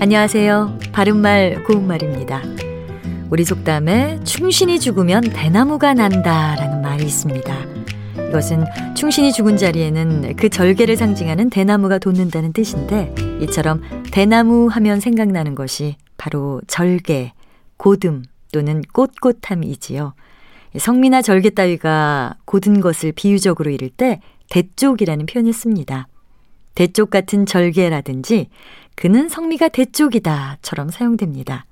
안녕하세요. 0.00 0.78
바른말 0.92 1.64
고운말입니다. 1.64 2.42
우리 3.30 3.44
속담에 3.44 4.20
충신이 4.24 4.80
죽으면 4.80 5.22
대나무가 5.22 5.94
난다라는 5.94 6.82
말이 6.82 7.04
있습니다. 7.04 7.54
이것은 8.28 8.64
충신이 8.94 9.32
죽은 9.32 9.56
자리에는 9.56 10.36
그 10.36 10.48
절개를 10.48 10.96
상징하는 10.96 11.48
대나무가 11.48 11.98
돋는다는 11.98 12.52
뜻인데 12.52 13.14
이처럼 13.40 13.82
대나무 14.10 14.66
하면 14.66 15.00
생각나는 15.00 15.54
것이 15.54 15.96
바로 16.18 16.60
절개, 16.66 17.32
고듬 17.76 18.24
또는 18.52 18.82
꼿꼿함이지요. 18.92 20.14
성미나 20.76 21.22
절개 21.22 21.50
따위가 21.50 22.34
고든 22.44 22.80
것을 22.80 23.12
비유적으로 23.12 23.70
이를 23.70 23.88
때 23.90 24.20
대쪽이라는 24.50 25.26
표현을 25.26 25.52
씁니다. 25.52 26.08
대쪽 26.74 27.10
같은 27.10 27.46
절개라든지 27.46 28.48
그는 28.94 29.28
성미가 29.28 29.68
대쪽이다처럼 29.68 30.90
사용됩니다. 30.90 31.66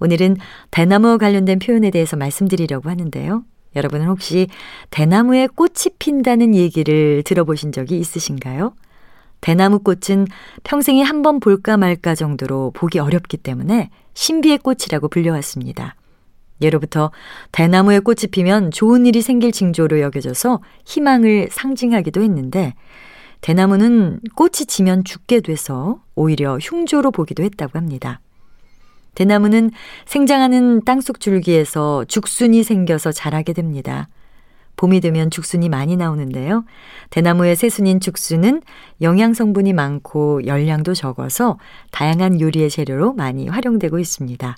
오늘은 0.00 0.36
대나무와 0.70 1.18
관련된 1.18 1.58
표현에 1.58 1.90
대해서 1.90 2.16
말씀드리려고 2.16 2.90
하는데요. 2.90 3.44
여러분은 3.76 4.06
혹시 4.06 4.48
대나무에 4.90 5.48
꽃이 5.48 5.96
핀다는 5.98 6.54
얘기를 6.54 7.22
들어보신 7.24 7.72
적이 7.72 7.98
있으신가요? 7.98 8.74
대나무 9.40 9.80
꽃은 9.80 10.26
평생에 10.62 11.02
한 11.02 11.22
번 11.22 11.40
볼까 11.40 11.76
말까 11.76 12.14
정도로 12.14 12.70
보기 12.74 12.98
어렵기 12.98 13.36
때문에 13.38 13.90
신비의 14.14 14.58
꽃이라고 14.58 15.08
불려왔습니다. 15.08 15.96
예로부터 16.60 17.10
대나무에 17.52 17.98
꽃이 17.98 18.28
피면 18.30 18.70
좋은 18.70 19.06
일이 19.06 19.22
생길 19.22 19.52
징조로 19.52 20.00
여겨져서 20.00 20.60
희망을 20.84 21.48
상징하기도 21.50 22.22
했는데 22.22 22.74
대나무는 23.44 24.20
꽃이 24.36 24.64
지면 24.66 25.04
죽게 25.04 25.42
돼서 25.42 26.00
오히려 26.14 26.56
흉조로 26.56 27.10
보기도 27.10 27.42
했다고 27.42 27.78
합니다. 27.78 28.22
대나무는 29.14 29.70
생장하는 30.06 30.82
땅속 30.86 31.20
줄기에서 31.20 32.06
죽순이 32.06 32.62
생겨서 32.62 33.12
자라게 33.12 33.52
됩니다. 33.52 34.08
봄이 34.76 35.02
되면 35.02 35.30
죽순이 35.30 35.68
많이 35.68 35.94
나오는데요. 35.94 36.64
대나무의 37.10 37.54
새순인 37.54 38.00
죽순은 38.00 38.62
영양 39.02 39.34
성분이 39.34 39.74
많고 39.74 40.46
열량도 40.46 40.94
적어서 40.94 41.58
다양한 41.90 42.40
요리의 42.40 42.70
재료로 42.70 43.12
많이 43.12 43.48
활용되고 43.48 43.98
있습니다. 43.98 44.56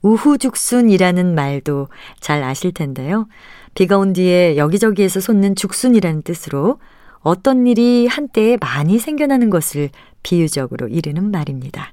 우후죽순이라는 0.00 1.34
말도 1.34 1.88
잘 2.20 2.42
아실 2.42 2.72
텐데요. 2.72 3.28
비가 3.74 3.98
온 3.98 4.14
뒤에 4.14 4.56
여기저기에서 4.56 5.20
솟는 5.20 5.56
죽순이라는 5.56 6.22
뜻으로 6.22 6.78
어떤 7.20 7.66
일이 7.66 8.06
한때에 8.06 8.56
많이 8.60 8.98
생겨나는 8.98 9.50
것을 9.50 9.90
비유적으로 10.22 10.88
이르는 10.88 11.30
말입니다. 11.30 11.92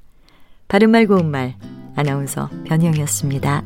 바른말 0.67 1.07
고운말 1.07 1.55
아나운서 1.95 2.49
변희영이었습니다. 2.65 3.63